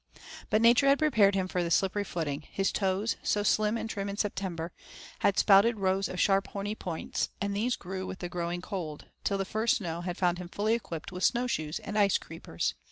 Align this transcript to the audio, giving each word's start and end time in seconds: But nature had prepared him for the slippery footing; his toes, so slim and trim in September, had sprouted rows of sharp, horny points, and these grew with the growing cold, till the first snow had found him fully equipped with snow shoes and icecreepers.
But 0.49 0.63
nature 0.63 0.87
had 0.87 0.97
prepared 0.97 1.35
him 1.35 1.47
for 1.47 1.61
the 1.61 1.69
slippery 1.69 2.03
footing; 2.03 2.47
his 2.51 2.71
toes, 2.71 3.17
so 3.21 3.43
slim 3.43 3.77
and 3.77 3.87
trim 3.87 4.09
in 4.09 4.17
September, 4.17 4.71
had 5.19 5.37
sprouted 5.37 5.77
rows 5.77 6.09
of 6.09 6.19
sharp, 6.19 6.47
horny 6.47 6.73
points, 6.73 7.29
and 7.39 7.55
these 7.55 7.75
grew 7.75 8.07
with 8.07 8.17
the 8.17 8.27
growing 8.27 8.61
cold, 8.63 9.05
till 9.23 9.37
the 9.37 9.45
first 9.45 9.77
snow 9.77 10.01
had 10.01 10.17
found 10.17 10.39
him 10.39 10.47
fully 10.49 10.73
equipped 10.73 11.11
with 11.11 11.23
snow 11.23 11.45
shoes 11.45 11.77
and 11.77 11.97
icecreepers. 11.97 12.73